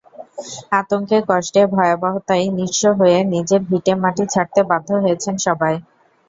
আতঙ্কে, 0.79 1.17
কষ্টে, 1.29 1.61
ভয়াবহতায়, 1.73 2.45
নিঃস্ব 2.57 2.83
হয়ে 2.99 3.17
নিজের 3.33 3.61
ভিটেমাটি 3.69 4.23
ছাড়তে 4.33 4.59
বাধ্য 4.69 4.89
হয়েছেন 5.03 5.35
সবাই। 5.45 5.75